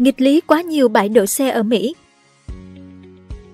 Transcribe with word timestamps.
nghịch 0.00 0.20
lý 0.20 0.40
quá 0.40 0.60
nhiều 0.60 0.88
bãi 0.88 1.08
đỗ 1.08 1.26
xe 1.26 1.50
ở 1.50 1.62
Mỹ. 1.62 1.94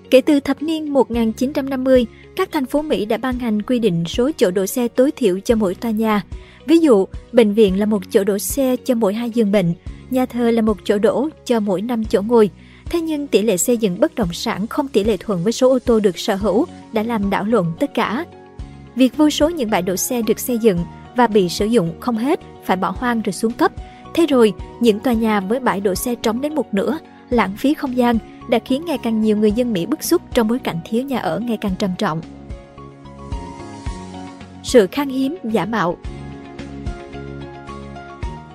Kể 0.09 0.21
từ 0.21 0.39
thập 0.39 0.61
niên 0.61 0.93
1950, 0.93 2.05
các 2.35 2.49
thành 2.51 2.65
phố 2.65 2.81
Mỹ 2.81 3.05
đã 3.05 3.17
ban 3.17 3.39
hành 3.39 3.61
quy 3.61 3.79
định 3.79 4.03
số 4.07 4.31
chỗ 4.37 4.51
đỗ 4.51 4.65
xe 4.65 4.87
tối 4.87 5.11
thiểu 5.11 5.39
cho 5.39 5.55
mỗi 5.55 5.75
tòa 5.75 5.91
nhà. 5.91 6.23
Ví 6.65 6.77
dụ, 6.77 7.05
bệnh 7.31 7.53
viện 7.53 7.79
là 7.79 7.85
một 7.85 8.01
chỗ 8.09 8.23
đỗ 8.23 8.37
xe 8.37 8.75
cho 8.75 8.95
mỗi 8.95 9.13
hai 9.13 9.29
giường 9.29 9.51
bệnh, 9.51 9.73
nhà 10.09 10.25
thờ 10.25 10.51
là 10.51 10.61
một 10.61 10.77
chỗ 10.83 10.97
đỗ 10.97 11.29
cho 11.45 11.59
mỗi 11.59 11.81
năm 11.81 12.05
chỗ 12.05 12.21
ngồi. 12.21 12.49
Thế 12.85 13.01
nhưng 13.01 13.27
tỷ 13.27 13.41
lệ 13.41 13.57
xây 13.57 13.77
dựng 13.77 13.99
bất 13.99 14.15
động 14.15 14.33
sản 14.33 14.67
không 14.67 14.87
tỷ 14.87 15.03
lệ 15.03 15.17
thuận 15.17 15.43
với 15.43 15.53
số 15.53 15.69
ô 15.69 15.79
tô 15.79 15.99
được 15.99 16.19
sở 16.19 16.35
hữu 16.35 16.65
đã 16.93 17.03
làm 17.03 17.29
đảo 17.29 17.45
lộn 17.45 17.65
tất 17.79 17.93
cả. 17.93 18.25
Việc 18.95 19.17
vô 19.17 19.29
số 19.29 19.49
những 19.49 19.69
bãi 19.69 19.81
đỗ 19.81 19.95
xe 19.95 20.21
được 20.21 20.39
xây 20.39 20.57
dựng 20.57 20.79
và 21.15 21.27
bị 21.27 21.49
sử 21.49 21.65
dụng 21.65 21.99
không 21.99 22.17
hết 22.17 22.39
phải 22.63 22.77
bỏ 22.77 22.95
hoang 22.97 23.21
rồi 23.21 23.33
xuống 23.33 23.51
cấp. 23.51 23.71
Thế 24.17 24.25
rồi, 24.25 24.53
những 24.79 24.99
tòa 24.99 25.13
nhà 25.13 25.39
với 25.39 25.59
bãi 25.59 25.81
đỗ 25.81 25.95
xe 25.95 26.15
trống 26.15 26.41
đến 26.41 26.55
một 26.55 26.73
nửa, 26.73 26.97
lãng 27.29 27.55
phí 27.57 27.73
không 27.73 27.97
gian 27.97 28.17
đã 28.49 28.59
khiến 28.59 28.85
ngày 28.85 28.97
càng 28.97 29.21
nhiều 29.21 29.37
người 29.37 29.51
dân 29.51 29.73
Mỹ 29.73 29.85
bức 29.85 30.03
xúc 30.03 30.21
trong 30.33 30.47
bối 30.47 30.59
cảnh 30.59 30.79
thiếu 30.85 31.03
nhà 31.03 31.19
ở 31.19 31.39
ngày 31.39 31.57
càng 31.61 31.71
trầm 31.79 31.89
trọng. 31.97 32.21
Sự 34.63 34.87
khan 34.91 35.09
hiếm 35.09 35.37
giả 35.43 35.65
mạo 35.65 35.97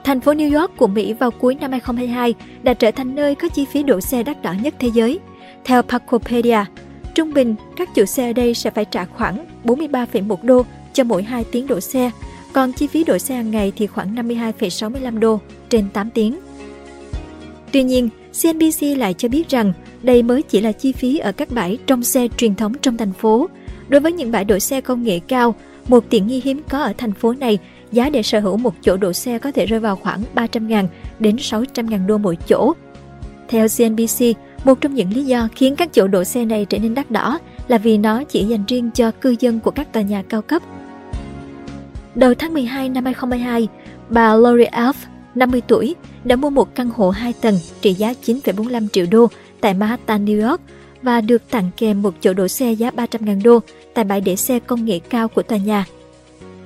Thành 0.04 0.20
phố 0.20 0.32
New 0.32 0.60
York 0.60 0.76
của 0.76 0.86
Mỹ 0.86 1.12
vào 1.12 1.30
cuối 1.30 1.54
năm 1.54 1.70
2022 1.70 2.34
đã 2.62 2.74
trở 2.74 2.90
thành 2.90 3.14
nơi 3.14 3.34
có 3.34 3.48
chi 3.48 3.64
phí 3.64 3.82
đỗ 3.82 4.00
xe 4.00 4.22
đắt 4.22 4.42
đỏ 4.42 4.54
nhất 4.62 4.74
thế 4.78 4.88
giới. 4.94 5.20
Theo 5.64 5.82
Parkopedia, 5.82 6.64
trung 7.14 7.32
bình 7.32 7.54
các 7.76 7.94
chủ 7.94 8.04
xe 8.04 8.30
ở 8.30 8.32
đây 8.32 8.54
sẽ 8.54 8.70
phải 8.70 8.84
trả 8.84 9.04
khoảng 9.04 9.46
43,1 9.64 10.36
đô 10.42 10.64
cho 10.92 11.04
mỗi 11.04 11.22
2 11.22 11.44
tiếng 11.52 11.66
đỗ 11.66 11.80
xe, 11.80 12.10
còn 12.52 12.72
chi 12.72 12.86
phí 12.86 13.04
đổi 13.04 13.18
xe 13.18 13.34
hàng 13.34 13.50
ngày 13.50 13.72
thì 13.76 13.86
khoảng 13.86 14.14
52,65 14.14 15.18
đô 15.18 15.40
trên 15.68 15.88
8 15.92 16.10
tiếng. 16.10 16.38
Tuy 17.72 17.82
nhiên, 17.82 18.08
CNBC 18.42 18.98
lại 18.98 19.14
cho 19.14 19.28
biết 19.28 19.48
rằng 19.48 19.72
đây 20.02 20.22
mới 20.22 20.42
chỉ 20.42 20.60
là 20.60 20.72
chi 20.72 20.92
phí 20.92 21.18
ở 21.18 21.32
các 21.32 21.50
bãi 21.50 21.78
trong 21.86 22.04
xe 22.04 22.28
truyền 22.36 22.54
thống 22.54 22.72
trong 22.82 22.96
thành 22.96 23.12
phố. 23.12 23.48
Đối 23.88 24.00
với 24.00 24.12
những 24.12 24.32
bãi 24.32 24.44
đổi 24.44 24.60
xe 24.60 24.80
công 24.80 25.02
nghệ 25.02 25.18
cao, 25.18 25.54
một 25.88 26.04
tiện 26.10 26.26
nghi 26.26 26.40
hiếm 26.44 26.60
có 26.68 26.82
ở 26.82 26.92
thành 26.98 27.12
phố 27.12 27.32
này, 27.32 27.58
giá 27.92 28.10
để 28.10 28.22
sở 28.22 28.40
hữu 28.40 28.56
một 28.56 28.74
chỗ 28.82 28.96
đổ 28.96 29.12
xe 29.12 29.38
có 29.38 29.52
thể 29.52 29.66
rơi 29.66 29.80
vào 29.80 29.96
khoảng 29.96 30.22
300.000 30.34 30.86
đến 31.18 31.36
600.000 31.36 32.06
đô 32.06 32.18
mỗi 32.18 32.36
chỗ. 32.48 32.72
Theo 33.48 33.66
CNBC, 33.78 34.24
một 34.64 34.80
trong 34.80 34.94
những 34.94 35.12
lý 35.12 35.24
do 35.24 35.48
khiến 35.54 35.76
các 35.76 35.92
chỗ 35.92 36.06
đổ 36.06 36.24
xe 36.24 36.44
này 36.44 36.64
trở 36.64 36.78
nên 36.78 36.94
đắt 36.94 37.10
đỏ 37.10 37.38
là 37.68 37.78
vì 37.78 37.98
nó 37.98 38.24
chỉ 38.24 38.44
dành 38.44 38.64
riêng 38.68 38.90
cho 38.94 39.10
cư 39.10 39.36
dân 39.40 39.60
của 39.60 39.70
các 39.70 39.92
tòa 39.92 40.02
nhà 40.02 40.22
cao 40.28 40.42
cấp. 40.42 40.62
Đầu 42.14 42.34
tháng 42.34 42.54
12 42.54 42.88
năm 42.88 43.04
2022, 43.04 43.68
bà 44.08 44.34
Lori 44.34 44.64
Alf, 44.64 44.92
50 45.34 45.62
tuổi, 45.68 45.94
đã 46.24 46.36
mua 46.36 46.50
một 46.50 46.74
căn 46.74 46.90
hộ 46.90 47.10
2 47.10 47.32
tầng 47.40 47.58
trị 47.80 47.92
giá 47.92 48.14
9,45 48.24 48.88
triệu 48.92 49.06
đô 49.10 49.26
tại 49.60 49.74
Manhattan, 49.74 50.24
New 50.24 50.48
York 50.48 50.60
và 51.02 51.20
được 51.20 51.50
tặng 51.50 51.70
kèm 51.76 52.02
một 52.02 52.14
chỗ 52.20 52.32
đỗ 52.32 52.48
xe 52.48 52.72
giá 52.72 52.90
300.000 52.90 53.42
đô 53.42 53.60
tại 53.94 54.04
bãi 54.04 54.20
để 54.20 54.36
xe 54.36 54.58
công 54.58 54.84
nghệ 54.84 54.98
cao 54.98 55.28
của 55.28 55.42
tòa 55.42 55.58
nhà. 55.58 55.84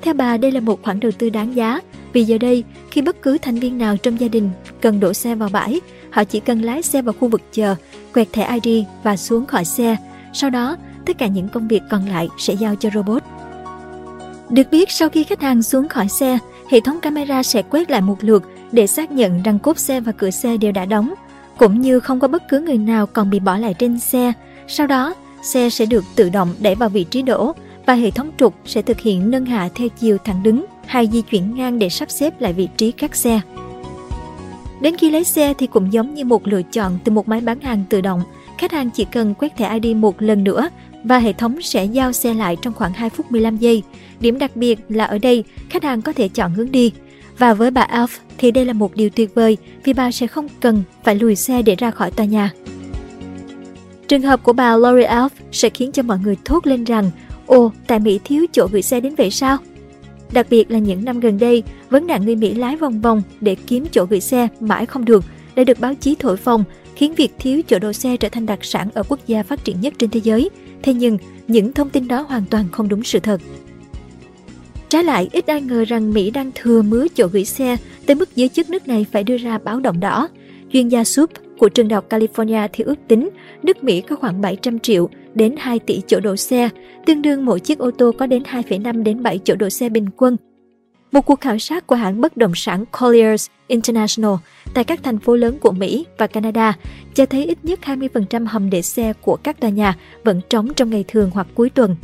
Theo 0.03 0.14
bà, 0.14 0.36
đây 0.36 0.53
là 0.53 0.61
một 0.61 0.83
khoản 0.83 1.00
đầu 1.00 1.12
tư 1.12 1.30
đáng 1.30 1.56
giá 1.56 1.81
vì 2.12 2.25
giờ 2.25 2.38
đây, 2.38 2.64
khi 2.91 3.03
bất 3.03 3.22
cứ 3.22 3.38
thành 3.38 3.58
viên 3.58 3.78
nào 3.78 3.97
trong 3.97 4.20
gia 4.20 4.28
đình 4.28 4.50
cần 4.81 5.00
đổ 5.00 5.12
xe 5.12 5.34
vào 5.34 5.48
bãi, 5.53 5.81
họ 6.10 6.25
chỉ 6.25 6.41
cần 6.41 6.62
lái 6.62 6.83
xe 6.83 7.03
vào 7.03 7.14
khu 7.20 7.28
vực 7.28 7.42
chờ, 7.53 7.75
quẹt 8.14 8.33
thẻ 8.33 8.58
ID 8.62 8.84
và 9.03 9.16
xuống 9.16 9.47
khỏi 9.47 9.64
xe. 9.64 9.97
Sau 10.33 10.50
đó, 10.50 10.77
tất 11.06 11.19
cả 11.19 11.27
những 11.27 11.48
công 11.48 11.69
việc 11.69 11.83
còn 11.91 12.08
lại 12.08 12.28
sẽ 12.38 12.55
giao 12.55 12.75
cho 12.77 12.91
robot. 12.94 13.22
Được 14.50 14.70
biết, 14.70 14.91
sau 14.91 15.08
khi 15.08 15.25
khách 15.25 15.42
hàng 15.42 15.62
xuống 15.62 15.89
khỏi 15.89 16.08
xe, 16.08 16.39
hệ 16.70 16.80
thống 16.80 17.00
camera 17.00 17.42
sẽ 17.42 17.62
quét 17.62 17.91
lại 17.91 18.00
một 18.00 18.16
lượt 18.20 18.42
để 18.72 18.86
xác 18.86 19.11
nhận 19.11 19.42
rằng 19.42 19.58
cốp 19.58 19.78
xe 19.78 20.00
và 20.00 20.12
cửa 20.12 20.30
xe 20.30 20.56
đều 20.56 20.72
đã 20.72 20.84
đóng, 20.84 21.14
cũng 21.58 21.80
như 21.80 22.00
không 22.00 22.20
có 22.20 22.28
bất 22.28 22.42
cứ 22.48 22.61
người 22.61 22.78
nào 22.78 23.06
còn 23.06 23.30
bị 23.30 23.41
bỏ 23.41 23.56
lại 23.56 23.75
trên 23.75 24.00
xe. 24.00 24.33
Sau 24.69 24.86
đó, 24.86 25.14
xe 25.42 25.70
sẽ 25.70 25.86
được 25.86 26.05
tự 26.16 26.30
động 26.30 26.55
đẩy 26.61 26.75
vào 26.75 26.88
vị 26.88 27.05
trí 27.05 27.22
đổ 27.22 27.53
và 27.86 27.94
hệ 27.94 28.11
thống 28.11 28.30
trục 28.38 28.55
sẽ 28.64 28.82
thực 28.82 29.00
hiện 29.00 29.31
nâng 29.31 29.47
hạ 29.47 29.69
theo 29.75 29.88
chiều 29.88 30.19
thẳng 30.25 30.43
đứng 30.43 30.65
hay 30.87 31.09
di 31.12 31.22
chuyển 31.22 31.54
ngang 31.54 31.78
để 31.78 31.88
sắp 31.88 32.10
xếp 32.10 32.41
lại 32.41 32.53
vị 32.53 32.69
trí 32.76 32.93
các 32.93 33.16
xe. 33.16 33.41
Đến 34.81 34.97
khi 34.97 35.10
lấy 35.10 35.25
xe 35.25 35.54
thì 35.59 35.66
cũng 35.66 35.93
giống 35.93 36.15
như 36.15 36.25
một 36.25 36.47
lựa 36.47 36.62
chọn 36.62 36.99
từ 37.04 37.12
một 37.12 37.28
máy 37.28 37.41
bán 37.41 37.60
hàng 37.60 37.84
tự 37.88 38.00
động, 38.00 38.22
khách 38.59 38.72
hàng 38.72 38.91
chỉ 38.91 39.04
cần 39.04 39.34
quét 39.34 39.56
thẻ 39.56 39.78
ID 39.78 39.97
một 39.97 40.22
lần 40.22 40.44
nữa 40.44 40.69
và 41.06 41.19
hệ 41.19 41.33
thống 41.33 41.62
sẽ 41.62 41.84
giao 41.84 42.12
xe 42.12 42.34
lại 42.34 42.56
trong 42.62 42.75
khoảng 42.75 42.93
2 42.93 43.11
phút 43.11 43.33
15 43.33 43.56
giây. 43.56 43.83
Điểm 44.21 44.39
đặc 44.39 44.56
biệt 44.56 44.78
là 44.89 45.05
ở 45.05 45.19
đây, 45.19 45.44
khách 45.71 45.84
hàng 45.84 46.03
có 46.03 46.12
thể 46.12 46.28
chọn 46.28 46.55
hướng 46.55 46.72
đi. 46.72 46.93
Và 47.39 47.55
với 47.55 47.71
bà 47.71 47.87
Alf 47.93 48.09
thì 48.39 48.50
đây 48.50 48.65
là 48.65 48.72
một 48.72 48.97
điều 48.97 49.11
tuyệt 49.11 49.34
vời 49.34 49.56
vì 49.84 49.93
bà 49.93 50.11
sẽ 50.11 50.27
không 50.27 50.49
cần 50.61 50.83
phải 51.05 51.15
lùi 51.15 51.37
xe 51.37 51.62
để 51.62 51.75
ra 51.75 51.91
khỏi 51.91 52.11
tòa 52.11 52.27
nhà. 52.27 52.53
Trường 54.09 54.22
hợp 54.22 54.43
của 54.43 54.53
bà 54.53 54.77
Lori 54.77 55.03
Alf 55.03 55.28
sẽ 55.53 55.69
khiến 55.71 55.93
cho 55.93 56.03
mọi 56.03 56.19
người 56.25 56.37
thốt 56.44 56.67
lên 56.67 56.84
rằng 56.84 57.11
Ồ, 57.47 57.73
tại 57.87 57.99
Mỹ 57.99 58.21
thiếu 58.25 58.47
chỗ 58.53 58.69
gửi 58.73 58.83
xe 58.83 59.00
đến 59.00 59.15
vậy 59.15 59.31
sao? 59.31 59.59
Đặc 60.33 60.47
biệt 60.50 60.71
là 60.71 60.78
những 60.78 61.05
năm 61.05 61.21
gần 61.21 61.38
đây, 61.38 61.62
vấn 61.91 62.06
nạn 62.06 62.25
người 62.25 62.37
Mỹ 62.37 62.55
lái 62.55 62.77
vòng 62.77 63.00
vòng 63.00 63.23
để 63.41 63.56
kiếm 63.67 63.87
chỗ 63.93 64.05
gửi 64.05 64.21
xe 64.21 64.49
mãi 64.61 64.87
không 64.87 65.05
được 65.05 65.25
đã 65.56 65.65
được 65.65 65.81
báo 65.81 65.94
chí 65.94 66.15
thổi 66.19 66.37
phồng, 66.37 66.65
khiến 66.96 67.14
việc 67.14 67.32
thiếu 67.38 67.60
chỗ 67.68 67.78
đỗ 67.78 67.92
xe 67.92 68.16
trở 68.16 68.28
thành 68.28 68.46
đặc 68.46 68.64
sản 68.64 68.88
ở 68.94 69.02
quốc 69.08 69.20
gia 69.26 69.42
phát 69.42 69.64
triển 69.64 69.80
nhất 69.80 69.94
trên 69.98 70.10
thế 70.10 70.20
giới. 70.24 70.50
Thế 70.82 70.94
nhưng, 70.94 71.18
những 71.48 71.72
thông 71.72 71.90
tin 71.90 72.08
đó 72.08 72.26
hoàn 72.28 72.42
toàn 72.50 72.64
không 72.72 72.88
đúng 72.88 73.02
sự 73.02 73.18
thật. 73.18 73.40
Trái 74.88 75.04
lại, 75.04 75.28
ít 75.32 75.46
ai 75.46 75.62
ngờ 75.62 75.84
rằng 75.88 76.12
Mỹ 76.12 76.30
đang 76.30 76.50
thừa 76.54 76.82
mứa 76.82 77.06
chỗ 77.14 77.26
gửi 77.32 77.44
xe 77.44 77.76
tới 78.06 78.14
mức 78.14 78.36
giới 78.36 78.48
chức 78.48 78.70
nước 78.70 78.88
này 78.88 79.06
phải 79.12 79.24
đưa 79.24 79.36
ra 79.36 79.58
báo 79.58 79.80
động 79.80 80.00
đỏ. 80.00 80.28
Chuyên 80.72 80.88
gia 80.88 81.04
Sup 81.04 81.30
của 81.58 81.68
trường 81.68 81.88
đại 81.88 81.94
học 81.94 82.08
California 82.08 82.68
thì 82.72 82.84
ước 82.84 82.98
tính 83.08 83.28
nước 83.62 83.84
Mỹ 83.84 84.00
có 84.00 84.16
khoảng 84.16 84.40
700 84.40 84.78
triệu 84.78 85.08
đến 85.34 85.54
2 85.58 85.78
tỷ 85.78 86.02
chỗ 86.06 86.20
đỗ 86.20 86.36
xe, 86.36 86.68
tương 87.06 87.22
đương 87.22 87.44
mỗi 87.44 87.60
chiếc 87.60 87.78
ô 87.78 87.90
tô 87.90 88.12
có 88.18 88.26
đến 88.26 88.42
2,5 88.42 89.02
đến 89.02 89.22
7 89.22 89.40
chỗ 89.44 89.54
đỗ 89.54 89.70
xe 89.70 89.88
bình 89.88 90.06
quân. 90.16 90.36
Một 91.12 91.21
cuộc 91.27 91.41
khảo 91.41 91.59
sát 91.59 91.87
của 91.87 91.97
hãng 91.97 92.21
bất 92.21 92.37
động 92.37 92.53
sản 92.55 92.84
Colliers 93.00 93.47
International 93.67 94.34
tại 94.75 94.84
các 94.84 95.00
thành 95.03 95.19
phố 95.19 95.37
lớn 95.37 95.59
của 95.61 95.72
Mỹ 95.72 96.06
và 96.19 96.27
Canada 96.27 96.77
cho 97.15 97.27
thấy 97.27 97.44
ít 97.44 97.59
nhất 97.62 97.81
20% 97.83 98.47
hầm 98.47 98.71
để 98.71 98.83
xe 98.83 99.12
của 99.21 99.37
các 99.37 99.61
tòa 99.61 99.71
nhà 99.71 99.97
vẫn 100.25 100.41
trống 100.50 100.75
trong 100.75 100.91
ngày 100.91 101.05
thường 101.09 101.31
hoặc 101.34 101.47
cuối 101.55 101.71
tuần. 101.71 101.97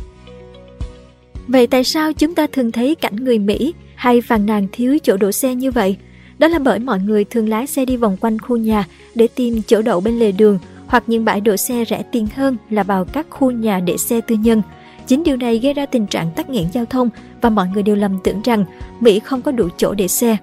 Vậy 1.48 1.66
tại 1.66 1.84
sao 1.84 2.12
chúng 2.12 2.34
ta 2.34 2.46
thường 2.52 2.72
thấy 2.72 2.94
cảnh 2.94 3.16
người 3.16 3.38
Mỹ 3.38 3.74
hay 3.94 4.20
phàn 4.20 4.46
nàn 4.46 4.66
thiếu 4.72 4.98
chỗ 5.02 5.16
đổ 5.16 5.32
xe 5.32 5.54
như 5.54 5.70
vậy? 5.70 5.96
Đó 6.38 6.48
là 6.48 6.58
bởi 6.58 6.78
mọi 6.78 6.98
người 6.98 7.24
thường 7.24 7.48
lái 7.48 7.66
xe 7.66 7.84
đi 7.84 7.96
vòng 7.96 8.16
quanh 8.20 8.38
khu 8.38 8.56
nhà 8.56 8.84
để 9.14 9.28
tìm 9.34 9.62
chỗ 9.66 9.82
đậu 9.82 10.00
bên 10.00 10.18
lề 10.18 10.32
đường 10.32 10.58
hoặc 10.86 11.04
những 11.06 11.24
bãi 11.24 11.40
đổ 11.40 11.56
xe 11.56 11.84
rẻ 11.88 12.02
tiền 12.12 12.26
hơn 12.36 12.56
là 12.70 12.82
vào 12.82 13.04
các 13.04 13.26
khu 13.30 13.50
nhà 13.50 13.80
để 13.80 13.96
xe 13.96 14.20
tư 14.20 14.34
nhân. 14.34 14.62
Chính 15.12 15.24
điều 15.24 15.36
này 15.36 15.58
gây 15.58 15.74
ra 15.74 15.86
tình 15.86 16.06
trạng 16.06 16.30
tắc 16.30 16.50
nghẽn 16.50 16.64
giao 16.72 16.84
thông 16.84 17.10
và 17.40 17.50
mọi 17.50 17.68
người 17.68 17.82
đều 17.82 17.96
lầm 17.96 18.18
tưởng 18.24 18.42
rằng 18.44 18.64
Mỹ 19.00 19.18
không 19.18 19.42
có 19.42 19.52
đủ 19.52 19.68
chỗ 19.76 19.94
để 19.94 20.08
xe. 20.08 20.36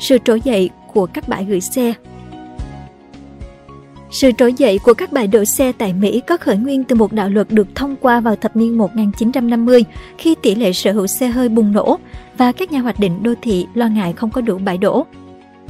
Sự 0.00 0.18
trỗi 0.24 0.40
dậy 0.40 0.70
của 0.92 1.06
các 1.06 1.28
bãi 1.28 1.44
gửi 1.44 1.60
xe 1.60 1.94
sự 4.10 4.30
trỗi 4.38 4.54
dậy 4.54 4.78
của 4.78 4.94
các 4.94 5.12
bãi 5.12 5.26
đỗ 5.26 5.44
xe 5.44 5.72
tại 5.72 5.92
Mỹ 5.92 6.20
có 6.26 6.36
khởi 6.36 6.56
nguyên 6.56 6.84
từ 6.84 6.96
một 6.96 7.12
đạo 7.12 7.28
luật 7.28 7.50
được 7.50 7.74
thông 7.74 7.96
qua 7.96 8.20
vào 8.20 8.36
thập 8.36 8.56
niên 8.56 8.78
1950 8.78 9.84
khi 10.18 10.34
tỷ 10.42 10.54
lệ 10.54 10.72
sở 10.72 10.92
hữu 10.92 11.06
xe 11.06 11.28
hơi 11.28 11.48
bùng 11.48 11.72
nổ 11.72 11.98
và 12.38 12.52
các 12.52 12.72
nhà 12.72 12.80
hoạch 12.80 13.00
định 13.00 13.22
đô 13.22 13.34
thị 13.42 13.66
lo 13.74 13.86
ngại 13.86 14.12
không 14.12 14.30
có 14.30 14.40
đủ 14.40 14.58
bãi 14.58 14.78
đỗ. 14.78 15.06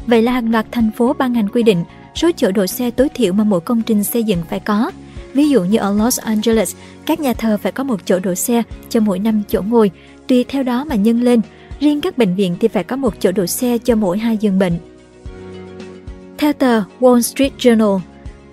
Vậy 0.07 0.23
là 0.23 0.33
hàng 0.33 0.51
loạt 0.51 0.67
thành 0.73 0.91
phố 0.97 1.13
ban 1.19 1.35
hành 1.35 1.49
quy 1.49 1.63
định 1.63 1.85
số 2.15 2.31
chỗ 2.37 2.51
đỗ 2.51 2.67
xe 2.67 2.91
tối 2.91 3.09
thiểu 3.15 3.33
mà 3.33 3.45
mỗi 3.45 3.61
công 3.61 3.83
trình 3.83 4.05
xây 4.05 4.25
dựng 4.25 4.39
phải 4.49 4.61
có. 4.61 4.91
Ví 5.37 5.49
dụ 5.49 5.65
như 5.65 5.79
ở 5.79 5.95
Los 5.95 6.21
Angeles, 6.21 6.77
các 7.07 7.21
nhà 7.21 7.33
thờ 7.33 7.59
phải 7.63 7.73
có 7.73 7.85
một 7.85 8.01
chỗ 8.05 8.19
đỗ 8.19 8.35
xe 8.35 8.63
cho 8.89 9.01
mỗi 9.01 9.19
năm 9.19 9.43
chỗ 9.49 9.63
ngồi, 9.63 9.91
tùy 10.29 10.45
theo 10.49 10.63
đó 10.63 10.85
mà 10.85 10.95
nhân 10.95 11.21
lên. 11.21 11.41
Riêng 11.81 12.01
các 12.01 12.19
bệnh 12.19 12.35
viện 12.35 12.57
thì 12.61 12.69
phải 12.69 12.85
có 12.85 12.97
một 12.97 13.15
chỗ 13.21 13.33
đỗ 13.33 13.47
xe 13.47 13.79
cho 13.79 13.97
mỗi 13.97 14.19
hai 14.19 14.37
giường 14.37 14.59
bệnh. 14.59 14.73
Theo 16.39 16.53
tờ 16.53 16.83
Wall 17.01 17.21
Street 17.21 17.53
Journal, 17.59 18.01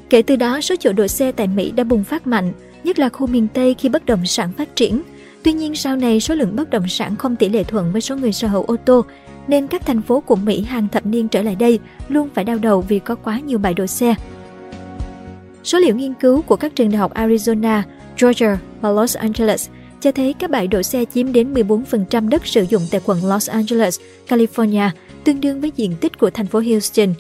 kể 0.10 0.22
từ 0.22 0.36
đó 0.36 0.62
số 0.62 0.76
chỗ 0.80 0.94
đỗ 0.94 1.08
xe 1.08 1.32
tại 1.32 1.48
Mỹ 1.48 1.72
đã 1.72 1.84
bùng 1.84 2.04
phát 2.04 2.28
mạnh, 2.28 2.52
nhất 2.84 3.00
là 3.00 3.10
khu 3.10 3.28
miền 3.28 3.48
Tây 3.54 3.76
khi 3.80 3.90
bất 3.90 4.06
động 4.06 4.26
sản 4.26 4.52
phát 4.58 4.76
triển. 4.76 5.02
Tuy 5.44 5.54
nhiên 5.54 5.76
sau 5.76 5.96
này 5.96 6.20
số 6.20 6.36
lượng 6.36 6.56
bất 6.56 6.70
động 6.70 6.88
sản 6.88 7.16
không 7.16 7.36
tỷ 7.36 7.50
lệ 7.50 7.64
thuận 7.64 7.92
với 7.92 8.02
số 8.02 8.16
người 8.16 8.34
sở 8.34 8.48
hữu 8.48 8.64
ô 8.64 8.76
tô 8.86 9.06
nên 9.48 9.68
các 9.68 9.86
thành 9.86 10.02
phố 10.02 10.20
của 10.20 10.36
Mỹ 10.36 10.62
hàng 10.62 10.88
thập 10.92 11.06
niên 11.06 11.28
trở 11.28 11.42
lại 11.42 11.56
đây 11.56 11.80
luôn 12.10 12.30
phải 12.34 12.44
đau 12.44 12.58
đầu 12.58 12.82
vì 12.82 13.00
có 13.00 13.16
quá 13.16 13.40
nhiều 13.40 13.58
bãi 13.58 13.74
đỗ 13.74 13.88
xe. 13.88 14.16
Số 15.64 15.80
liệu 15.80 15.96
nghiên 15.96 16.14
cứu 16.14 16.42
của 16.42 16.56
các 16.56 16.76
trường 16.76 16.92
đại 16.92 16.98
học 16.98 17.14
Arizona, 17.14 17.82
Georgia 18.22 18.58
và 18.82 18.92
Los 18.92 19.18
Angeles 19.18 19.70
cho 20.02 20.12
thấy 20.12 20.34
các 20.34 20.50
bãi 20.50 20.68
đỗ 20.68 20.82
xe 20.82 21.06
chiếm 21.14 21.34
đến 21.34 21.54
14% 21.54 22.30
đất 22.30 22.48
sử 22.48 22.66
dụng 22.70 22.82
tại 22.92 23.02
quận 23.06 23.26
Los 23.26 23.50
Angeles, 23.50 24.00
California, 24.28 24.90
tương 25.24 25.42
đương 25.42 25.62
với 25.62 25.72
diện 25.76 25.96
tích 26.02 26.20
của 26.20 26.30
thành 26.30 26.48
phố 26.48 26.60
Houston. 26.60 27.14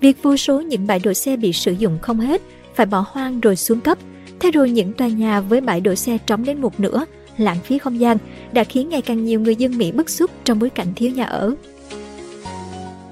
Việc 0.00 0.22
vô 0.22 0.36
số 0.36 0.60
những 0.60 0.86
bãi 0.86 0.98
đỗ 0.98 1.12
xe 1.12 1.36
bị 1.36 1.52
sử 1.52 1.72
dụng 1.72 1.98
không 2.02 2.20
hết, 2.20 2.42
phải 2.74 2.86
bỏ 2.86 3.04
hoang 3.08 3.40
rồi 3.40 3.56
xuống 3.56 3.80
cấp, 3.80 3.98
thế 4.40 4.50
rồi 4.50 4.70
những 4.70 4.92
tòa 4.92 5.08
nhà 5.08 5.40
với 5.40 5.60
bãi 5.60 5.80
đỗ 5.80 5.94
xe 5.94 6.18
trống 6.26 6.44
đến 6.44 6.60
một 6.60 6.80
nửa 6.80 7.04
lãng 7.38 7.58
phí 7.64 7.78
không 7.78 8.00
gian 8.00 8.16
đã 8.52 8.64
khiến 8.64 8.88
ngày 8.88 9.02
càng 9.02 9.24
nhiều 9.24 9.40
người 9.40 9.56
dân 9.56 9.78
Mỹ 9.78 9.92
bức 9.92 10.10
xúc 10.10 10.30
trong 10.44 10.58
bối 10.58 10.70
cảnh 10.70 10.88
thiếu 10.96 11.10
nhà 11.10 11.24
ở. 11.24 11.54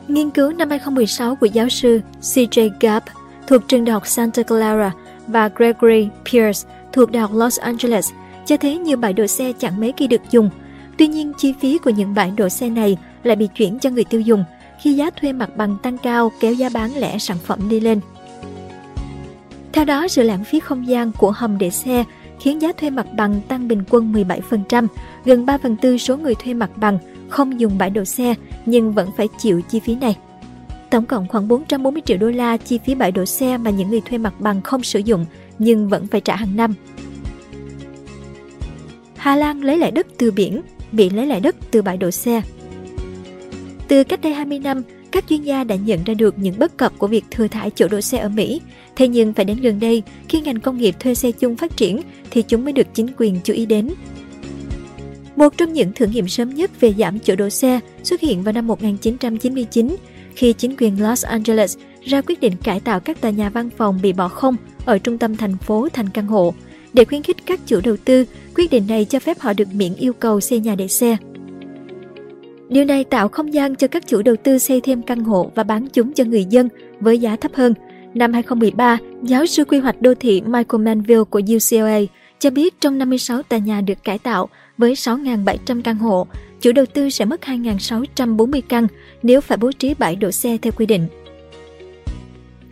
Nghiên 0.09 0.31
cứu 0.31 0.53
năm 0.53 0.71
2016 0.71 1.37
của 1.37 1.47
giáo 1.47 1.69
sư 1.69 2.01
CJ 2.23 2.71
Gabb 2.81 3.05
thuộc 3.51 3.69
trường 3.69 3.85
đại 3.85 3.93
học 3.93 4.07
Santa 4.07 4.43
Clara 4.43 4.93
và 5.27 5.49
Gregory 5.49 6.09
Pierce 6.33 6.69
thuộc 6.93 7.11
đại 7.11 7.21
học 7.21 7.31
Los 7.35 7.61
Angeles 7.61 8.11
cho 8.47 8.57
thấy 8.57 8.79
nhiều 8.79 8.97
bãi 8.97 9.13
đỗ 9.13 9.27
xe 9.27 9.53
chẳng 9.53 9.81
mấy 9.81 9.93
khi 9.97 10.07
được 10.07 10.21
dùng. 10.31 10.51
Tuy 10.99 11.07
nhiên, 11.07 11.33
chi 11.39 11.55
phí 11.61 11.79
của 11.79 11.91
những 11.91 12.15
bãi 12.15 12.33
đỗ 12.37 12.49
xe 12.49 12.69
này 12.69 12.97
lại 13.23 13.37
bị 13.37 13.47
chuyển 13.47 13.79
cho 13.79 13.91
người 13.91 14.05
tiêu 14.05 14.21
dùng 14.21 14.45
khi 14.81 14.95
giá 14.95 15.11
thuê 15.11 15.33
mặt 15.33 15.57
bằng 15.57 15.77
tăng 15.83 15.99
cao 15.99 16.33
kéo 16.41 16.53
giá 16.53 16.69
bán 16.75 16.97
lẻ 16.97 17.19
sản 17.19 17.37
phẩm 17.45 17.69
đi 17.69 17.81
lên. 17.81 18.01
Theo 19.73 19.85
đó, 19.85 20.09
sự 20.09 20.23
lãng 20.23 20.45
phí 20.45 20.61
không 20.61 20.89
gian 20.89 21.13
của 21.13 21.31
hầm 21.31 21.59
để 21.59 21.71
xe 21.71 22.05
khiến 22.41 22.63
giá 22.63 22.73
thuê 22.73 22.91
mặt 22.91 23.07
bằng 23.17 23.41
tăng 23.49 23.69
bình 23.69 23.83
quân 23.91 24.13
17%, 24.13 24.87
gần 25.25 25.47
3 25.47 25.59
phần 25.59 25.77
tư 25.77 25.99
số 25.99 26.17
người 26.17 26.35
thuê 26.35 26.55
mặt 26.55 26.71
bằng 26.77 26.99
không 27.29 27.61
dùng 27.61 27.79
bãi 27.79 27.91
đỗ 27.91 28.05
xe 28.05 28.35
nhưng 28.67 28.93
vẫn 28.93 29.09
phải 29.17 29.29
chịu 29.39 29.61
chi 29.61 29.81
phí 29.81 29.95
này. 29.95 30.17
Tổng 30.91 31.07
cộng 31.07 31.29
khoảng 31.29 31.49
440 31.49 32.03
triệu 32.07 32.19
đô 32.19 32.31
la 32.31 32.57
chi 32.57 32.79
phí 32.87 32.95
bãi 32.95 33.13
đổ 33.13 33.25
xe 33.25 33.57
mà 33.57 33.71
những 33.71 33.91
người 33.91 34.01
thuê 34.01 34.19
mặt 34.19 34.35
bằng 34.41 34.63
không 34.63 34.83
sử 34.83 34.99
dụng 34.99 35.27
nhưng 35.59 35.89
vẫn 35.89 36.07
phải 36.07 36.21
trả 36.21 36.37
hàng 36.37 36.57
năm. 36.57 36.75
Hà 39.17 39.37
Lan 39.37 39.65
lấy 39.65 39.79
lại 39.79 39.91
đất 39.91 40.07
từ 40.19 40.31
biển, 40.31 40.61
bị 40.93 41.11
lấy 41.11 41.27
lại 41.27 41.41
đất 41.41 41.57
từ 41.71 41.83
bãi 41.83 41.97
đổ 41.97 42.11
xe. 42.11 42.43
Từ 43.89 44.05
cách 44.05 44.21
đây 44.21 44.35
20 44.35 44.59
năm, 44.59 44.83
các 45.13 45.25
chuyên 45.29 45.43
gia 45.43 45.65
đã 45.65 45.75
nhận 45.75 46.05
ra 46.05 46.15
được 46.15 46.39
những 46.39 46.59
bất 46.59 46.77
cập 46.77 46.93
của 46.99 47.07
việc 47.07 47.25
thừa 47.31 47.49
thải 47.49 47.71
chỗ 47.71 47.89
đỗ 47.89 48.01
xe 48.01 48.19
ở 48.19 48.29
Mỹ. 48.29 48.61
Thế 48.97 49.09
nhưng 49.09 49.33
phải 49.33 49.45
đến 49.45 49.61
gần 49.61 49.81
đây, 49.81 50.03
khi 50.29 50.41
ngành 50.41 50.61
công 50.61 50.79
nghiệp 50.79 50.95
thuê 51.01 51.15
xe 51.15 51.33
chung 51.33 51.57
phát 51.57 51.77
triển 51.77 52.01
thì 52.31 52.43
chúng 52.43 52.65
mới 52.65 52.73
được 52.73 52.87
chính 52.95 53.07
quyền 53.17 53.41
chú 53.45 53.55
ý 53.55 53.67
đến. 53.67 53.91
Một 55.37 55.57
trong 55.57 55.73
những 55.73 55.93
thử 55.93 56.07
nghiệm 56.07 56.29
sớm 56.29 56.55
nhất 56.55 56.81
về 56.81 56.95
giảm 56.99 57.19
chỗ 57.19 57.37
đỗ 57.37 57.49
xe 57.49 57.81
xuất 58.03 58.21
hiện 58.21 58.43
vào 58.43 58.53
năm 58.53 58.67
1999 58.67 59.97
khi 60.35 60.53
chính 60.53 60.77
quyền 60.79 61.03
Los 61.03 61.25
Angeles 61.25 61.79
ra 62.05 62.21
quyết 62.21 62.41
định 62.41 62.53
cải 62.63 62.81
tạo 62.81 63.01
các 63.01 63.21
tòa 63.21 63.31
nhà 63.31 63.51
văn 63.51 63.71
phòng 63.77 63.99
bị 64.03 64.13
bỏ 64.13 64.29
không 64.29 64.57
ở 64.85 64.99
trung 64.99 65.19
tâm 65.19 65.37
thành 65.37 65.57
phố 65.57 65.89
thành 65.93 66.09
căn 66.09 66.27
hộ. 66.27 66.55
Để 66.93 67.05
khuyến 67.05 67.23
khích 67.23 67.37
các 67.47 67.61
chủ 67.67 67.81
đầu 67.85 67.97
tư, 68.05 68.25
quyết 68.55 68.71
định 68.71 68.85
này 68.89 69.05
cho 69.05 69.19
phép 69.19 69.41
họ 69.41 69.53
được 69.53 69.69
miễn 69.75 69.95
yêu 69.95 70.13
cầu 70.13 70.41
xây 70.41 70.61
nhà 70.61 70.75
để 70.75 70.89
xe. 70.89 71.17
Điều 72.69 72.85
này 72.85 73.05
tạo 73.05 73.29
không 73.29 73.55
gian 73.55 73.75
cho 73.75 73.87
các 73.87 74.07
chủ 74.07 74.23
đầu 74.23 74.37
tư 74.37 74.59
xây 74.59 74.81
thêm 74.81 75.03
căn 75.03 75.25
hộ 75.25 75.51
và 75.55 75.63
bán 75.63 75.87
chúng 75.93 76.13
cho 76.13 76.25
người 76.25 76.45
dân 76.45 76.69
với 77.01 77.19
giá 77.19 77.37
thấp 77.37 77.55
hơn. 77.55 77.75
Năm 78.15 78.33
2013, 78.33 78.99
giáo 79.23 79.47
sư 79.47 79.65
quy 79.65 79.79
hoạch 79.79 80.03
đô 80.03 80.15
thị 80.15 80.41
Michael 80.41 80.83
Manville 80.85 81.25
của 81.31 81.41
UCLA 81.55 82.01
cho 82.41 82.51
biết 82.51 82.81
trong 82.81 82.99
56 82.99 83.43
tòa 83.43 83.59
nhà 83.59 83.81
được 83.81 84.05
cải 84.05 84.19
tạo 84.19 84.49
với 84.79 84.95
6.700 84.95 85.83
căn 85.83 85.97
hộ, 85.97 86.27
chủ 86.61 86.73
đầu 86.73 86.87
tư 86.87 87.11
sẽ 87.11 87.25
mất 87.25 87.41
2.640 87.41 88.63
căn 88.69 88.87
nếu 89.23 89.41
phải 89.41 89.59
bố 89.59 89.73
trí 89.73 89.95
bãi 89.95 90.17
đỗ 90.17 90.31
xe 90.31 90.57
theo 90.63 90.73
quy 90.77 90.87
định. 90.87 91.07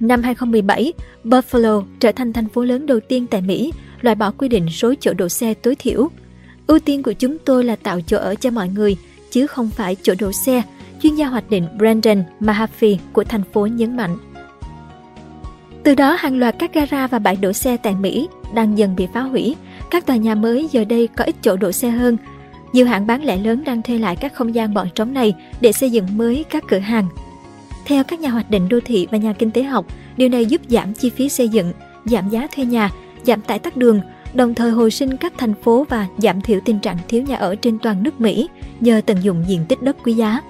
Năm 0.01 0.23
2017, 0.23 0.93
Buffalo 1.25 1.85
trở 2.01 2.13
thành 2.13 2.33
thành 2.33 2.49
phố 2.49 2.65
lớn 2.65 2.87
đầu 2.87 3.01
tiên 3.01 3.27
tại 3.27 3.41
Mỹ 3.41 3.73
loại 4.01 4.15
bỏ 4.15 4.31
quy 4.31 4.49
định 4.49 4.69
số 4.71 4.95
chỗ 5.01 5.13
đỗ 5.13 5.29
xe 5.29 5.55
tối 5.55 5.75
thiểu. 5.75 6.09
Ưu 6.67 6.79
tiên 6.79 7.03
của 7.03 7.13
chúng 7.13 7.39
tôi 7.39 7.65
là 7.65 7.77
tạo 7.77 8.01
chỗ 8.01 8.19
ở 8.19 8.35
cho 8.35 8.51
mọi 8.51 8.69
người, 8.69 8.97
chứ 9.31 9.47
không 9.47 9.71
phải 9.71 9.97
chỗ 10.03 10.15
đỗ 10.19 10.33
xe, 10.33 10.63
chuyên 11.03 11.15
gia 11.15 11.27
hoạch 11.27 11.51
định 11.51 11.67
Brandon 11.79 12.25
Mahaffey 12.41 12.97
của 13.13 13.25
thành 13.25 13.43
phố 13.53 13.67
nhấn 13.67 13.97
mạnh. 13.97 14.17
Từ 15.83 15.95
đó, 15.95 16.17
hàng 16.19 16.39
loạt 16.39 16.55
các 16.59 16.75
gara 16.75 17.07
và 17.07 17.19
bãi 17.19 17.37
đỗ 17.37 17.53
xe 17.53 17.77
tại 17.77 17.95
Mỹ 17.95 18.29
đang 18.55 18.79
dần 18.79 18.97
bị 18.97 19.07
phá 19.15 19.21
hủy. 19.21 19.57
Các 19.91 20.07
tòa 20.07 20.17
nhà 20.17 20.35
mới 20.35 20.69
giờ 20.73 20.85
đây 20.85 21.09
có 21.17 21.25
ít 21.25 21.35
chỗ 21.43 21.57
đổ 21.57 21.73
xe 21.73 21.91
hơn. 21.91 22.17
Nhiều 22.73 22.87
hãng 22.87 23.07
bán 23.07 23.25
lẻ 23.25 23.37
lớn 23.37 23.65
đang 23.65 23.83
thuê 23.83 23.99
lại 23.99 24.17
các 24.17 24.35
không 24.35 24.55
gian 24.55 24.75
bọn 24.75 24.89
trống 24.95 25.15
này 25.15 25.35
để 25.61 25.73
xây 25.73 25.91
dựng 25.91 26.19
mới 26.19 26.45
các 26.51 26.65
cửa 26.69 26.79
hàng. 26.79 27.09
Theo 27.87 28.05
các 28.05 28.21
nhà 28.21 28.31
hoạch 28.31 28.51
định 28.51 28.69
đô 28.69 28.79
thị 28.85 29.07
và 29.11 29.19
nhà 29.19 29.33
kinh 29.33 29.51
tế 29.51 29.63
học, 29.63 29.87
điều 30.17 30.29
này 30.29 30.47
giúp 30.47 30.61
giảm 30.69 30.95
chi 30.95 31.11
phí 31.11 31.29
xây 31.29 31.49
dựng, 31.49 31.73
giảm 32.05 32.29
giá 32.29 32.47
thuê 32.55 32.65
nhà, 32.65 32.91
giảm 33.23 33.41
tải 33.41 33.59
tắc 33.59 33.77
đường, 33.77 34.01
đồng 34.35 34.55
thời 34.55 34.71
hồi 34.71 34.91
sinh 34.91 35.17
các 35.17 35.33
thành 35.39 35.55
phố 35.55 35.87
và 35.89 36.07
giảm 36.19 36.41
thiểu 36.41 36.61
tình 36.65 36.79
trạng 36.79 36.99
thiếu 37.09 37.23
nhà 37.23 37.37
ở 37.37 37.55
trên 37.55 37.79
toàn 37.79 38.03
nước 38.03 38.21
Mỹ 38.21 38.49
nhờ 38.81 39.01
tận 39.07 39.17
dụng 39.23 39.45
diện 39.49 39.65
tích 39.69 39.83
đất 39.83 39.97
quý 40.05 40.13
giá. 40.13 40.41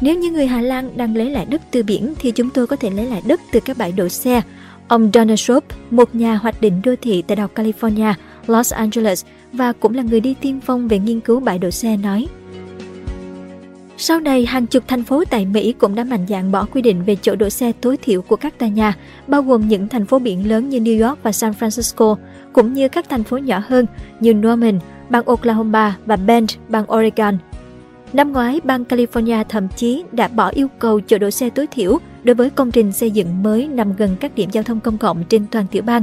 Nếu 0.00 0.14
như 0.18 0.30
người 0.30 0.46
Hà 0.46 0.60
Lan 0.60 0.96
đang 0.96 1.16
lấy 1.16 1.30
lại 1.30 1.46
đất 1.46 1.62
từ 1.70 1.82
biển 1.82 2.14
thì 2.18 2.30
chúng 2.30 2.50
tôi 2.50 2.66
có 2.66 2.76
thể 2.76 2.90
lấy 2.90 3.06
lại 3.06 3.22
đất 3.26 3.40
từ 3.52 3.60
các 3.60 3.78
bãi 3.78 3.92
đổ 3.92 4.08
xe. 4.08 4.42
Ông 4.88 5.10
Donald 5.14 5.40
Shop, 5.40 5.64
một 5.90 6.14
nhà 6.14 6.36
hoạch 6.36 6.60
định 6.60 6.80
đô 6.84 6.94
thị 7.02 7.22
tại 7.22 7.36
Đại 7.36 7.42
học 7.42 7.50
California, 7.54 8.14
Los 8.46 8.72
Angeles 8.72 9.24
và 9.52 9.72
cũng 9.72 9.94
là 9.94 10.02
người 10.02 10.20
đi 10.20 10.34
tiên 10.40 10.60
phong 10.66 10.88
về 10.88 10.98
nghiên 10.98 11.20
cứu 11.20 11.40
bãi 11.40 11.58
đỗ 11.58 11.70
xe 11.70 11.96
nói. 11.96 12.26
Sau 13.96 14.20
này, 14.20 14.46
hàng 14.46 14.66
chục 14.66 14.84
thành 14.88 15.04
phố 15.04 15.24
tại 15.30 15.46
Mỹ 15.46 15.74
cũng 15.78 15.94
đã 15.94 16.04
mạnh 16.04 16.26
dạn 16.28 16.52
bỏ 16.52 16.66
quy 16.72 16.82
định 16.82 17.04
về 17.04 17.16
chỗ 17.22 17.34
đỗ 17.34 17.48
xe 17.48 17.72
tối 17.80 17.96
thiểu 17.96 18.22
của 18.22 18.36
các 18.36 18.58
tòa 18.58 18.68
nhà, 18.68 18.94
bao 19.26 19.42
gồm 19.42 19.68
những 19.68 19.88
thành 19.88 20.06
phố 20.06 20.18
biển 20.18 20.48
lớn 20.48 20.68
như 20.68 20.78
New 20.78 21.08
York 21.08 21.22
và 21.22 21.32
San 21.32 21.52
Francisco, 21.60 22.16
cũng 22.52 22.72
như 22.72 22.88
các 22.88 23.08
thành 23.08 23.24
phố 23.24 23.38
nhỏ 23.38 23.62
hơn 23.66 23.86
như 24.20 24.34
Norman, 24.34 24.78
bang 25.08 25.24
Oklahoma 25.24 25.96
và 26.06 26.16
Bend, 26.16 26.50
bang 26.68 26.92
Oregon. 26.92 27.38
Năm 28.12 28.32
ngoái, 28.32 28.60
bang 28.64 28.84
California 28.84 29.44
thậm 29.48 29.68
chí 29.76 30.04
đã 30.12 30.28
bỏ 30.28 30.48
yêu 30.48 30.68
cầu 30.78 31.00
chỗ 31.00 31.18
đỗ 31.18 31.30
xe 31.30 31.50
tối 31.50 31.66
thiểu 31.66 31.98
đối 32.24 32.34
với 32.34 32.50
công 32.50 32.70
trình 32.70 32.92
xây 32.92 33.10
dựng 33.10 33.42
mới 33.42 33.68
nằm 33.68 33.96
gần 33.96 34.16
các 34.20 34.34
điểm 34.34 34.50
giao 34.50 34.62
thông 34.62 34.80
công 34.80 34.98
cộng 34.98 35.24
trên 35.24 35.46
toàn 35.50 35.66
tiểu 35.70 35.82
bang. 35.82 36.02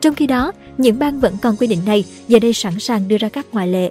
Trong 0.00 0.14
khi 0.14 0.26
đó, 0.26 0.52
những 0.78 0.98
bang 0.98 1.20
vẫn 1.20 1.34
còn 1.42 1.56
quy 1.56 1.66
định 1.66 1.80
này, 1.86 2.04
giờ 2.28 2.38
đây 2.38 2.52
sẵn 2.52 2.78
sàng 2.78 3.08
đưa 3.08 3.18
ra 3.18 3.28
các 3.28 3.46
ngoại 3.52 3.68
lệ. 3.68 3.90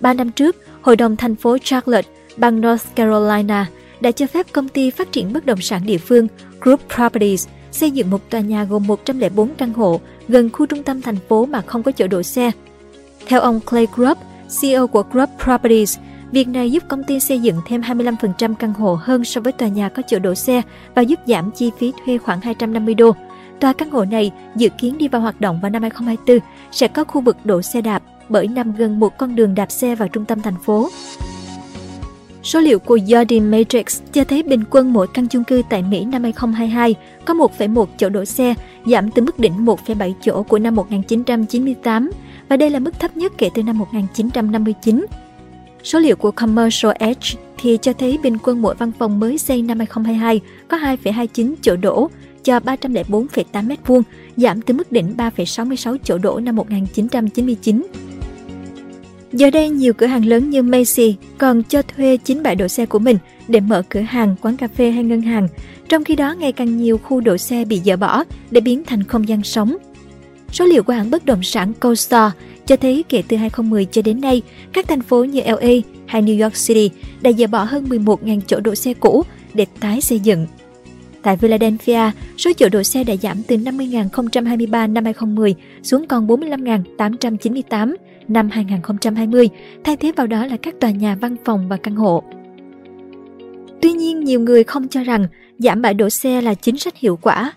Ba 0.00 0.14
năm 0.14 0.30
trước, 0.30 0.56
Hội 0.82 0.96
đồng 0.96 1.16
thành 1.16 1.36
phố 1.36 1.58
Charlotte, 1.64 2.08
bang 2.36 2.60
North 2.60 2.86
Carolina 2.94 3.66
đã 4.00 4.10
cho 4.10 4.26
phép 4.26 4.46
công 4.52 4.68
ty 4.68 4.90
phát 4.90 5.12
triển 5.12 5.32
bất 5.32 5.46
động 5.46 5.60
sản 5.60 5.82
địa 5.86 5.98
phương 5.98 6.28
Group 6.60 6.80
Properties 6.94 7.48
xây 7.72 7.90
dựng 7.90 8.10
một 8.10 8.30
tòa 8.30 8.40
nhà 8.40 8.64
gồm 8.64 8.86
104 8.86 9.54
căn 9.54 9.72
hộ 9.72 10.00
gần 10.28 10.50
khu 10.52 10.66
trung 10.66 10.82
tâm 10.82 11.02
thành 11.02 11.16
phố 11.28 11.46
mà 11.46 11.60
không 11.60 11.82
có 11.82 11.92
chỗ 11.92 12.06
đỗ 12.06 12.22
xe. 12.22 12.50
Theo 13.26 13.40
ông 13.40 13.60
Clay 13.60 13.86
Grubb, 13.94 14.18
CEO 14.60 14.86
của 14.86 15.04
Group 15.12 15.28
Properties, 15.44 15.98
việc 16.32 16.48
này 16.48 16.70
giúp 16.70 16.82
công 16.88 17.04
ty 17.04 17.20
xây 17.20 17.38
dựng 17.38 17.56
thêm 17.66 17.80
25% 17.80 18.54
căn 18.54 18.74
hộ 18.74 18.98
hơn 19.00 19.24
so 19.24 19.40
với 19.40 19.52
tòa 19.52 19.68
nhà 19.68 19.88
có 19.88 20.02
chỗ 20.06 20.18
đỗ 20.18 20.34
xe 20.34 20.62
và 20.94 21.02
giúp 21.02 21.20
giảm 21.26 21.50
chi 21.50 21.70
phí 21.78 21.92
thuê 22.04 22.18
khoảng 22.18 22.40
250 22.40 22.94
đô. 22.94 23.12
Tòa 23.60 23.72
căn 23.72 23.90
hộ 23.90 24.04
này 24.04 24.32
dự 24.56 24.68
kiến 24.78 24.98
đi 24.98 25.08
vào 25.08 25.20
hoạt 25.20 25.40
động 25.40 25.58
vào 25.62 25.70
năm 25.70 25.82
2024 25.82 26.48
sẽ 26.72 26.88
có 26.88 27.04
khu 27.04 27.20
vực 27.20 27.36
đỗ 27.44 27.62
xe 27.62 27.80
đạp 27.80 28.02
bởi 28.28 28.48
nằm 28.48 28.72
gần 28.72 29.00
một 29.00 29.18
con 29.18 29.36
đường 29.36 29.54
đạp 29.54 29.70
xe 29.70 29.94
vào 29.94 30.08
trung 30.08 30.24
tâm 30.24 30.42
thành 30.42 30.56
phố. 30.64 30.88
Số 32.42 32.60
liệu 32.60 32.78
của 32.78 32.98
Yardi 33.12 33.40
Matrix 33.40 34.02
cho 34.12 34.24
thấy 34.24 34.42
bình 34.42 34.64
quân 34.70 34.92
mỗi 34.92 35.06
căn 35.14 35.28
chung 35.28 35.44
cư 35.44 35.62
tại 35.70 35.82
Mỹ 35.82 36.04
năm 36.04 36.22
2022 36.22 36.94
có 37.24 37.34
1,1 37.34 37.86
chỗ 37.96 38.08
đỗ 38.08 38.24
xe, 38.24 38.54
giảm 38.86 39.10
từ 39.10 39.22
mức 39.22 39.38
đỉnh 39.38 39.64
1,7 39.66 40.12
chỗ 40.20 40.42
của 40.42 40.58
năm 40.58 40.74
1998 40.74 42.10
và 42.48 42.56
đây 42.56 42.70
là 42.70 42.78
mức 42.78 43.00
thấp 43.00 43.16
nhất 43.16 43.32
kể 43.38 43.50
từ 43.54 43.62
năm 43.62 43.78
1959. 43.78 45.06
Số 45.84 45.98
liệu 45.98 46.16
của 46.16 46.30
Commercial 46.30 46.92
Edge 46.98 47.28
thì 47.58 47.78
cho 47.82 47.92
thấy 47.92 48.18
bình 48.22 48.36
quân 48.42 48.62
mỗi 48.62 48.74
văn 48.74 48.92
phòng 48.98 49.20
mới 49.20 49.38
xây 49.38 49.62
năm 49.62 49.78
2022 49.78 50.40
có 50.68 50.76
2,29 50.76 51.54
chỗ 51.62 51.76
đỗ 51.76 52.10
cho 52.44 52.58
304,8 52.58 53.44
m2, 53.52 54.02
giảm 54.36 54.62
từ 54.62 54.74
mức 54.74 54.92
đỉnh 54.92 55.14
3,66 55.16 55.96
chỗ 56.04 56.18
đỗ 56.18 56.40
năm 56.40 56.56
1999. 56.56 57.86
Giờ 59.32 59.50
đây, 59.50 59.70
nhiều 59.70 59.92
cửa 59.92 60.06
hàng 60.06 60.26
lớn 60.26 60.50
như 60.50 60.62
Macy 60.62 61.16
còn 61.38 61.62
cho 61.62 61.82
thuê 61.82 62.16
chính 62.16 62.42
bãi 62.42 62.54
đỗ 62.54 62.68
xe 62.68 62.86
của 62.86 62.98
mình 62.98 63.18
để 63.48 63.60
mở 63.60 63.82
cửa 63.88 64.00
hàng, 64.00 64.36
quán 64.42 64.56
cà 64.56 64.68
phê 64.68 64.90
hay 64.90 65.04
ngân 65.04 65.22
hàng. 65.22 65.48
Trong 65.88 66.04
khi 66.04 66.16
đó, 66.16 66.34
ngày 66.34 66.52
càng 66.52 66.76
nhiều 66.76 66.98
khu 66.98 67.20
đỗ 67.20 67.36
xe 67.36 67.64
bị 67.64 67.80
dỡ 67.84 67.96
bỏ 67.96 68.24
để 68.50 68.60
biến 68.60 68.82
thành 68.86 69.04
không 69.04 69.28
gian 69.28 69.42
sống. 69.42 69.76
Số 70.52 70.64
liệu 70.64 70.82
của 70.82 70.92
hãng 70.92 71.10
bất 71.10 71.26
động 71.26 71.42
sản 71.42 71.72
CoStar 71.80 72.32
cho 72.66 72.76
thấy 72.76 73.04
kể 73.08 73.22
từ 73.28 73.36
2010 73.36 73.84
cho 73.84 74.02
đến 74.02 74.20
nay, 74.20 74.42
các 74.72 74.88
thành 74.88 75.00
phố 75.00 75.24
như 75.24 75.40
LA 75.46 75.70
hay 76.06 76.22
New 76.22 76.42
York 76.42 76.54
City 76.54 76.90
đã 77.20 77.32
dỡ 77.32 77.46
bỏ 77.46 77.64
hơn 77.64 77.84
11.000 77.88 78.40
chỗ 78.46 78.60
đỗ 78.60 78.74
xe 78.74 78.94
cũ 78.94 79.22
để 79.54 79.66
tái 79.80 80.00
xây 80.00 80.18
dựng. 80.18 80.46
Tại 81.22 81.36
Philadelphia, 81.36 82.10
số 82.38 82.50
chỗ 82.56 82.68
đỗ 82.68 82.82
xe 82.82 83.04
đã 83.04 83.16
giảm 83.16 83.42
từ 83.42 83.56
50.023 83.56 84.92
năm 84.92 85.04
2010 85.04 85.54
xuống 85.82 86.06
còn 86.06 86.26
45.898 86.26 87.94
năm 88.28 88.50
2020, 88.50 89.48
thay 89.84 89.96
thế 89.96 90.12
vào 90.16 90.26
đó 90.26 90.46
là 90.46 90.56
các 90.56 90.74
tòa 90.80 90.90
nhà 90.90 91.16
văn 91.20 91.36
phòng 91.44 91.68
và 91.68 91.76
căn 91.76 91.96
hộ. 91.96 92.22
Tuy 93.82 93.92
nhiên, 93.92 94.24
nhiều 94.24 94.40
người 94.40 94.64
không 94.64 94.88
cho 94.88 95.02
rằng 95.02 95.26
giảm 95.58 95.82
bãi 95.82 95.94
đỗ 95.94 96.10
xe 96.10 96.40
là 96.40 96.54
chính 96.54 96.78
sách 96.78 96.96
hiệu 96.96 97.18
quả. 97.22 97.52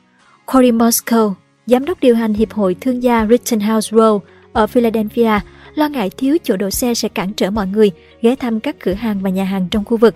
Cory 0.45 0.71
Moscow, 0.71 1.33
giám 1.65 1.86
đốc 1.86 2.00
điều 2.00 2.15
hành 2.15 2.34
Hiệp 2.34 2.53
hội 2.53 2.75
Thương 2.82 3.03
gia 3.03 3.27
Rittenhouse 3.29 3.98
Row 3.98 4.20
ở 4.53 4.67
Philadelphia, 4.67 5.39
lo 5.75 5.88
ngại 5.88 6.10
thiếu 6.17 6.38
chỗ 6.43 6.58
đỗ 6.58 6.70
xe 6.70 6.93
sẽ 6.93 7.10
cản 7.10 7.34
trở 7.34 7.51
mọi 7.51 7.67
người 7.67 7.91
ghé 8.22 8.36
thăm 8.36 8.60
các 8.60 8.75
cửa 8.79 8.93
hàng 8.93 9.20
và 9.22 9.29
nhà 9.29 9.43
hàng 9.43 9.67
trong 9.72 9.86
khu 9.86 9.98
vực. 9.98 10.15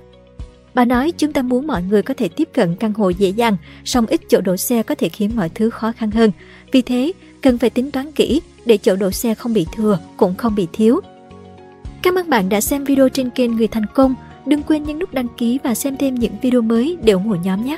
Bà 0.73 0.85
nói 0.85 1.11
chúng 1.17 1.33
ta 1.33 1.41
muốn 1.41 1.67
mọi 1.67 1.83
người 1.83 2.01
có 2.01 2.13
thể 2.13 2.27
tiếp 2.27 2.49
cận 2.53 2.75
căn 2.75 2.93
hộ 2.93 3.09
dễ 3.09 3.29
dàng, 3.29 3.57
song 3.85 4.05
ít 4.05 4.21
chỗ 4.29 4.41
đỗ 4.41 4.57
xe 4.57 4.83
có 4.83 4.95
thể 4.95 5.09
khiến 5.09 5.31
mọi 5.35 5.49
thứ 5.49 5.69
khó 5.69 5.91
khăn 5.91 6.11
hơn. 6.11 6.31
Vì 6.71 6.81
thế, 6.81 7.11
cần 7.41 7.57
phải 7.57 7.69
tính 7.69 7.91
toán 7.91 8.11
kỹ 8.11 8.41
để 8.65 8.77
chỗ 8.77 8.95
đỗ 8.95 9.11
xe 9.11 9.35
không 9.35 9.53
bị 9.53 9.65
thừa 9.75 9.99
cũng 10.17 10.35
không 10.35 10.55
bị 10.55 10.67
thiếu. 10.73 10.99
Cảm 12.01 12.15
ơn 12.15 12.29
bạn 12.29 12.49
đã 12.49 12.61
xem 12.61 12.83
video 12.83 13.09
trên 13.09 13.29
kênh 13.29 13.55
Người 13.55 13.67
Thành 13.67 13.85
Công. 13.93 14.15
Đừng 14.45 14.63
quên 14.63 14.83
nhấn 14.83 14.99
nút 14.99 15.13
đăng 15.13 15.27
ký 15.37 15.59
và 15.63 15.75
xem 15.75 15.97
thêm 15.97 16.15
những 16.15 16.33
video 16.41 16.61
mới 16.61 16.97
để 17.03 17.13
ủng 17.13 17.27
hộ 17.27 17.35
nhóm 17.35 17.65
nhé! 17.65 17.77